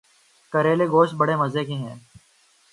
کریلے 0.53 0.85
گوشت 0.91 1.13
بڑے 1.19 1.35
مزے 1.35 1.63
کے 1.65 1.73
ہیں 1.73 1.95